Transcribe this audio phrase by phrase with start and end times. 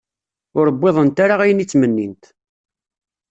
[0.59, 2.23] Ur wwiḍent ara ayen i ttmennint.